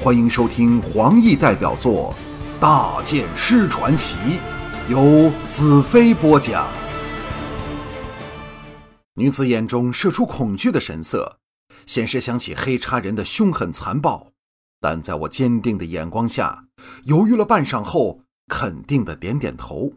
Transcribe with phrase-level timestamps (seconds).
[0.00, 2.14] 欢迎收听黄奕代表作
[2.60, 4.14] 《大剑师传奇》，
[4.88, 6.68] 由子飞播讲。
[9.14, 11.40] 女子眼中射出恐惧的神色，
[11.84, 14.28] 先是想起黑叉人的凶狠残暴，
[14.80, 16.66] 但在我坚定的眼光下，
[17.02, 19.94] 犹豫了半晌后，肯定的点点头。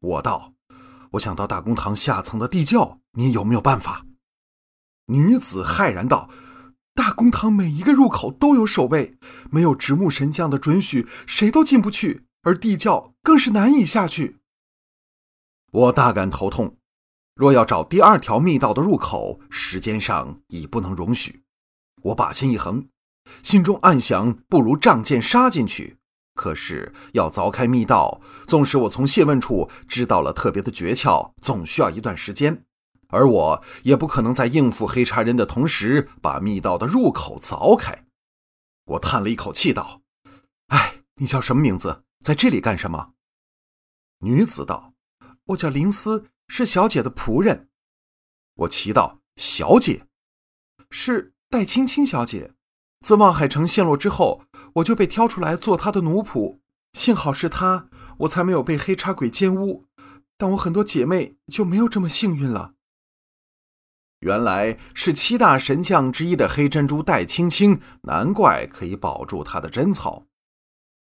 [0.00, 0.54] 我道
[1.12, 4.06] ：“我想到大公堂下层的地窖，你有没有办法？”
[5.12, 6.30] 女子骇然道
[6.94, 9.16] ：“大公堂每一个入口都有守卫，
[9.50, 12.24] 没有直木神将的准许，谁都进不去。
[12.42, 14.38] 而地窖更是难以下去。”
[15.70, 16.76] 我大感头痛。
[17.34, 21.42] 若要找第二条密道的入口，时间上已不能容许。
[22.02, 22.88] 我把心一横，
[23.42, 25.96] 心中暗想：不如仗剑杀进去。
[26.34, 32.64] 可是要凿开密道，纵使我从谢问处知道了特别的诀窍，总需要一段时间。
[33.12, 38.06] 而我也不可能在应付黑茶人的同时，把密道的入口凿开。
[38.86, 40.00] 我叹了一口气，道
[40.68, 42.04] ：“哎，你叫什么名字？
[42.24, 43.12] 在这里干什么？”
[44.24, 44.94] 女子道
[45.46, 47.68] ：“我叫林思，是小姐的仆人。”
[48.56, 50.06] 我奇道：“小姐，
[50.90, 52.54] 是戴青青小姐。
[53.00, 54.44] 自望海城陷落之后，
[54.76, 56.60] 我就被挑出来做她的奴仆。
[56.92, 57.88] 幸好是她，
[58.18, 59.86] 我才没有被黑茶鬼奸污。
[60.36, 62.74] 但我很多姐妹就没有这么幸运了。”
[64.22, 70.26] 原来是七大神将之一的黑珍珠戴青青，难怪可以保住他的贞操。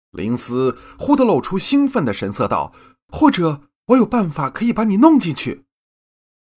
[0.09, 2.73] 林思忽地露出兴奋的神色，道
[3.09, 5.65] ：“或者我有办法可以把你弄进去。”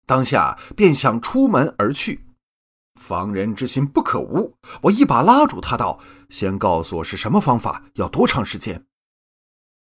[0.07, 2.25] 当下便想出门而去。
[2.99, 8.87] 防人之心不可无，我一把拉住他，道：“先告诉我是什么方法，要多长时间？”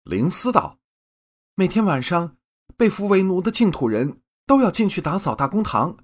[0.04, 0.78] 林思道
[1.54, 2.36] ：“每天晚上，
[2.78, 5.96] 被俘为奴的净土人都要进去打扫大公堂。”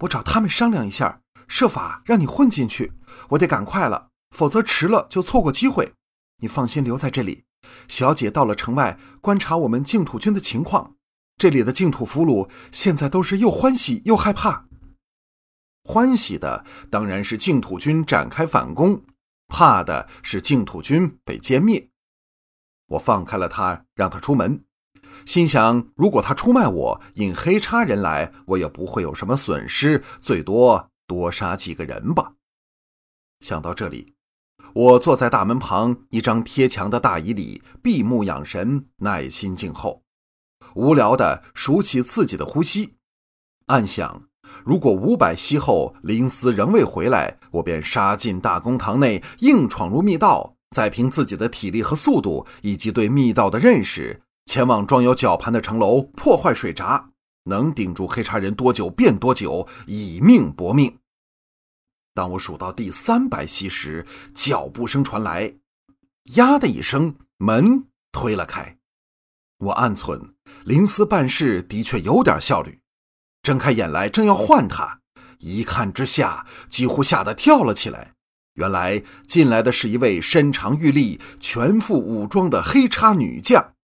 [0.00, 2.94] 我找他们商量一下，设法让你混进去。
[3.30, 5.92] 我得赶快了，否则迟了就错过机会。
[6.38, 7.44] 你放心留在这里。
[7.86, 10.94] 小姐到了城外观察我们净土军的情况。
[11.36, 14.66] 这里的净土俘虏现在都是又欢喜又害怕。
[15.84, 19.04] 欢喜的当然是净土军展开反攻，
[19.48, 21.90] 怕的是净土军被歼灭。
[22.86, 24.64] 我放开了他，让他出门。
[25.24, 32.32] 心想，如果他出卖我，引黑叉人来，我也不会有什么损失，最多多杀几个人吧。
[33.40, 34.14] 想到这里，
[34.74, 40.02] 我坐在大门旁一张贴墙的大椅里，闭目养神，耐心静候。
[40.74, 42.94] 无聊的数起自己的呼吸，
[43.66, 44.24] 暗想：
[44.64, 54.22] 如果五百息后林思仍未回来，我便杀进大公堂内，硬闯入密道，再凭自己的体力和速度，以及对密道的认识。
[54.50, 57.10] 前往装有绞盘的城楼，破坏水闸，
[57.44, 60.98] 能顶住黑茶人多久便多久，以命搏命。
[62.14, 65.54] 当我数到第三百息时，脚步声传来，
[66.34, 68.76] 呀的一声，门推了开。
[69.58, 70.32] 我暗忖，
[70.64, 72.80] 林思办事的确有点效率。
[73.44, 74.98] 睁开眼来，正要唤他，
[75.38, 78.14] 一看之下，几乎吓得跳了起来。
[78.54, 83.74] 原来进来的是一位身长玉立、全副武装的黑叉女将。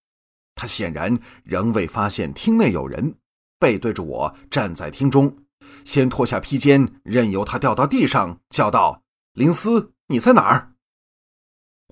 [0.57, 3.15] 他显然仍未发现厅内有人，
[3.57, 5.37] 背对着我站在厅中，
[5.85, 9.03] 先脱下披肩，任由他掉到地上，叫道
[9.33, 10.73] ：“灵思，你在哪儿？”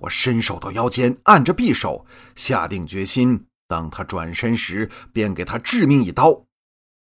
[0.02, 2.04] 我伸手到腰间，按着匕首，
[2.34, 6.44] 下定决心，当他转身时，便给他致命一刀。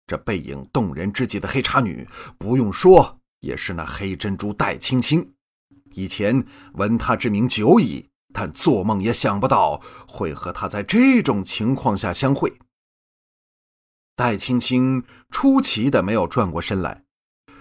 [0.07, 5.33] 这背影动人之极的黑茶女，不用说，也是那黑珍珠戴青青。
[5.93, 6.45] 以前
[6.75, 8.11] 闻她之名久矣。
[8.35, 12.53] 但做梦也想不到会和他在这种情况下相会。
[14.17, 17.05] 戴青青出奇的没有转过身来，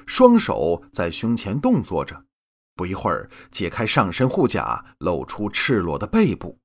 [0.06, 2.26] 双手在胸前动作着，
[2.76, 6.60] 不一会儿解开上身护甲，露出赤裸的背部，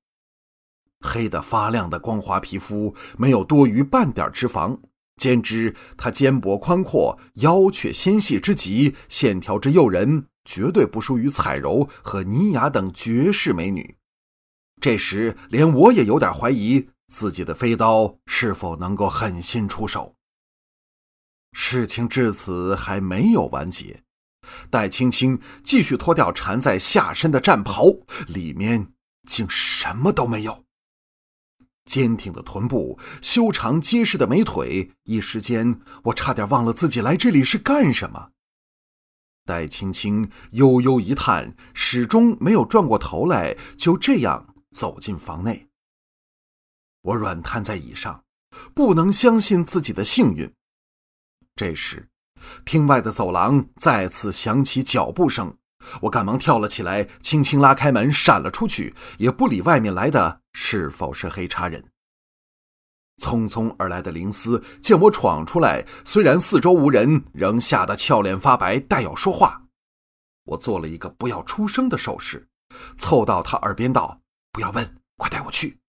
[0.99, 4.79] 黑的发亮的光滑皮肤没有多余半点脂肪，
[5.17, 13.98] 兼之她肩膊宽阔，腰却纤细之极，线条之诱人，绝对不输于彩柔和妮雅等绝世美女。
[14.79, 20.15] 这时，连我也有点怀疑自己的飞刀是否能够狠心出手。
[21.51, 24.03] 事情至此还没有完结，
[24.69, 27.85] 戴青青继续脱掉缠在下身的战袍，
[28.27, 28.93] 里面
[29.27, 30.63] 竟什么都没有。
[31.85, 38.29] 坚挺的臀部，修长结实的美腿，一时间我差点忘了自己来这里是干什么。
[39.43, 44.48] 戴青青悠悠一叹，始终没有转过头来，就这样。
[44.71, 45.67] 走进房内，
[47.01, 48.23] 我软瘫在椅上，
[48.73, 50.53] 不能相信自己的幸运。
[51.55, 52.09] 这时，
[52.65, 55.57] 厅外的走廊再次响起脚步声，
[56.03, 61.91] 我赶忙跳了起来，轻轻拉开门，闪了出去，也不理外面来的是否是黑叉人。
[63.21, 69.63] 匆匆而来的林斯见我闯出来，虽然四周无人，仍吓得俏脸发白，待要说话。
[70.45, 72.47] 我做了一个不要出声的手势，
[72.95, 74.21] 凑到他耳边道
[74.59, 75.79] ：“不要问，快带我去。”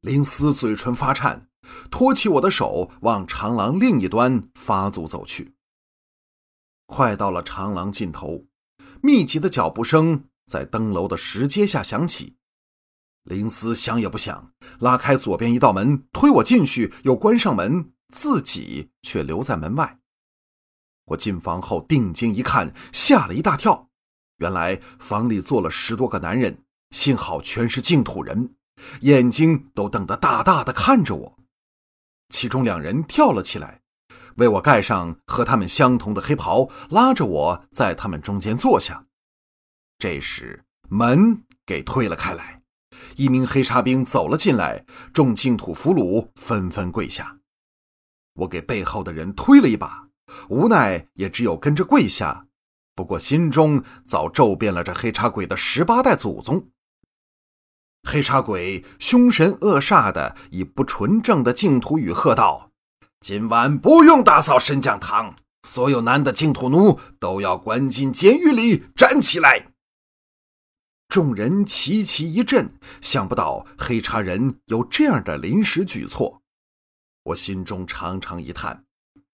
[0.00, 1.50] 林思嘴唇发颤，
[1.90, 5.54] 托起我的手，往长廊另一端发足走去。
[6.86, 8.46] 快到了长廊尽头，
[9.02, 12.38] 密集的脚步声在登楼的石阶下响起。
[13.24, 20.00] 林思想也不想，拉开左边一道门，推我进去，又关上门，自己却留在门外。
[21.08, 23.90] 我进房后定睛一看，吓了一大跳。
[24.38, 28.54] 原来房里坐了十多个男人，幸好全是净土人，
[29.02, 31.38] 眼睛都瞪得大大的看着我。
[32.28, 33.80] 其中两人跳了起来。
[34.36, 39.06] 为我盖上和他们相同的黑袍，拉着我在他们中间坐下。
[39.98, 42.62] 这时门给推了开来，
[43.16, 47.38] 一名黑叉兵走了进来，众净土俘虏纷纷跪下。
[48.34, 50.08] 我给背后的人推了一把，
[50.48, 52.46] 无奈也只有跟着跪下。
[52.94, 56.70] 不过心中早咒遍了这黑叉鬼的十八代祖宗。
[58.02, 62.70] 黑茶鬼凶神恶煞的以不纯正的净土语喝道。
[63.20, 69.72] 今晚不用打扫神讲堂，所有男的净土奴都要关进监狱里，站起来！
[71.08, 76.40] 众人齐齐一震，想不到黑茶人有这样的临时举措。
[77.24, 78.84] 我心中长长一叹，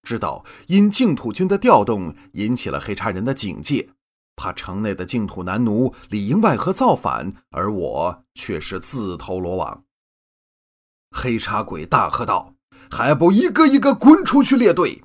[0.03, 3.91] 知道因净土军的调动引起了黑茶人的警戒，
[4.37, 9.85] 怕城内的净土男奴里应外合造反，而我却是自投罗网。
[11.11, 12.53] 黑茶鬼大喝道。
[12.88, 15.03] 还不一个一个滚出去列队！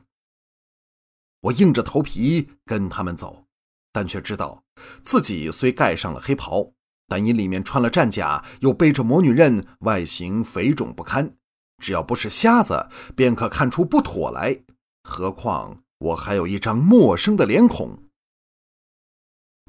[1.41, 3.47] 我硬着头皮跟他们走，
[3.91, 4.63] 但却知道
[5.01, 6.73] 自己虽盖上了黑袍，
[7.07, 11.35] 但因里面穿了战甲，又背着魔女刃，外形肥肿不堪。
[11.81, 14.63] 只要不是瞎子，便可看出不妥来。
[15.03, 18.00] 何况我还有一张陌生的脸孔。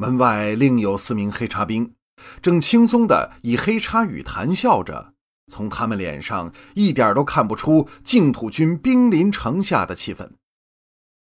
[0.02, 1.94] 门外另有四名黑叉兵，
[2.42, 5.14] 正轻松地以黑叉语谈笑着。
[5.46, 10.32] 从他们脸上一点都看不出净土军兵临城下的气氛。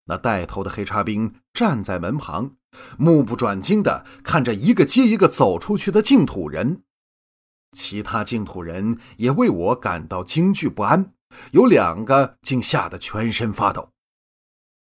[0.05, 2.55] 那带头的黑叉兵站在门旁，
[2.97, 6.81] 目不转睛地看着一个接一个走出去的净土人。
[7.73, 11.13] 其他净土人也为我感到惊惧不安，
[11.51, 13.91] 有两个竟吓得全身发抖。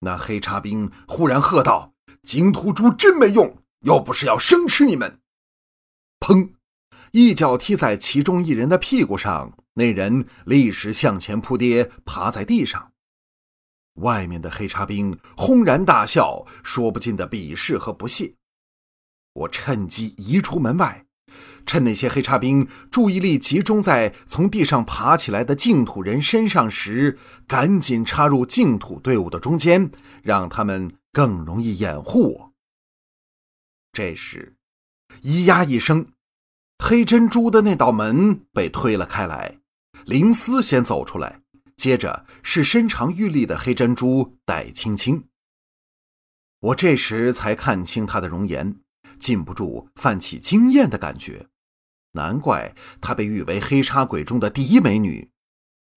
[0.02, 5.20] 那黑叉兵忽然喝道：“净土猪真没用，又不是要生吃你们！”
[6.20, 6.52] 砰！
[7.12, 12.92] 一脚踢在其中一人的屁股上，那人立时向前扑跌，趴在地上。
[14.00, 18.34] 外面的黑叉兵轰然大笑，说不尽的鄙视和不屑。
[19.32, 21.06] 我趁机移出门外，
[21.64, 29.90] 趁那些黑叉兵注意力集中在从地上爬起来的净土人身上时，赶紧插入净土队伍的中间，
[30.22, 32.47] 让他们更容易掩护我。
[33.98, 34.54] 这时，
[35.24, 36.12] 咿呀一声。
[36.78, 39.58] 黑珍珠的那道门被推了开来，
[40.04, 41.40] 林思先走出来，
[41.76, 45.24] 接着是身长玉立的黑珍珠戴青青。
[46.60, 48.76] 我这时才看清她的容颜，
[49.18, 51.48] 禁不住泛起惊艳的感觉。
[52.12, 55.32] 难怪她被誉为黑叉鬼中的第一美女，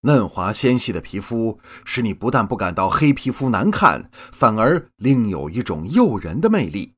[0.02, 6.96] 嫩滑纤细的皮肤使你不但不感到黑皮肤难看，反而另有一种诱人的魅力。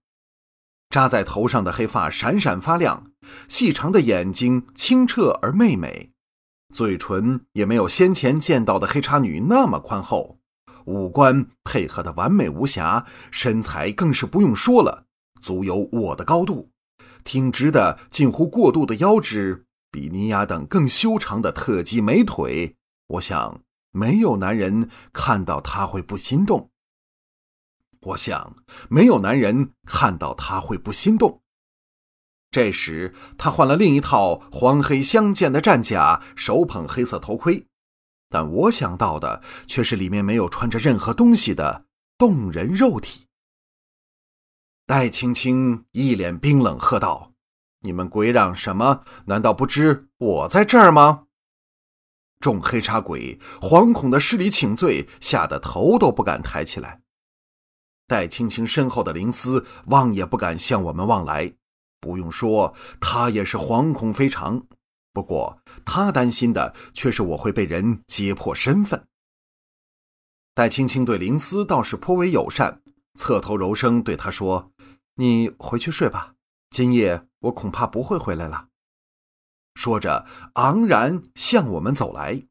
[0.93, 3.07] 扎在头上的黑发闪闪发亮，
[3.47, 6.11] 细长的眼睛清澈而媚美，
[6.71, 10.37] 嘴唇也没有先前见到的黑叉女那么宽厚，
[10.85, 15.05] 五官配合的完美无瑕，身材更是不用说了，
[15.41, 16.69] 足有我的高度，
[17.23, 22.75] 挺直的近乎过度的腰肢，比尼亚等更修长的特级美腿，
[23.07, 26.69] 我想没有男人看到她会不心动。
[28.05, 28.55] 我想，
[28.89, 31.41] 没有男人看到他会不心动。
[32.51, 37.67] 这时，他换了另一套黄黑相间的战甲，手捧黑色头盔，
[38.29, 41.85] 但我想到的却是里面没有穿着任何东西的
[42.17, 43.27] 动人肉体。
[44.85, 47.31] 戴青青一脸冰冷，喝道
[47.81, 49.03] ：“你们鬼嚷什么？
[49.25, 51.23] 难道不知我在这儿吗？”
[52.41, 57.02] 众黑叉鬼惶恐的施礼请罪，吓得头都不敢抬起来。
[58.13, 61.55] 戴青青身后的林思望也不敢向我们望来，
[61.99, 64.67] 不用说，他也是惶恐非常。
[65.11, 69.07] 不过，他担心的却是我会被人揭破身份。
[70.53, 72.83] 戴青青对林思倒是颇为友善，
[73.15, 74.71] 侧头柔声对他说
[75.17, 76.35] ：“你回去睡吧，
[76.69, 78.67] 今夜我恐怕不会回来了。”
[79.73, 82.45] 说着，昂然向我们走来。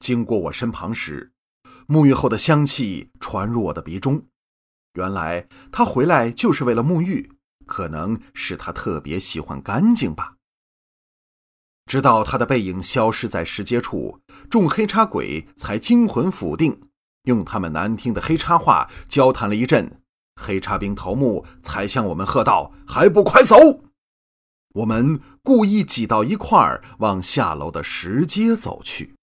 [0.00, 1.34] 经过我身旁时，
[1.86, 4.24] 沐浴后的香气传入我的鼻中。
[4.96, 7.30] 原来他回来就是为了沐浴，
[7.66, 10.34] 可能是他特别喜欢干净吧。
[11.86, 16.80] 直到他的背影消失在石阶处，众黑叉鬼才惊魂甫定，
[17.24, 20.02] 用他们难听的黑叉话交谈了一阵。
[20.40, 23.84] 黑叉兵头目才向我们喝道：“还不快走！”
[24.74, 29.15] 我们故意挤到一块儿，往下楼的石阶走去。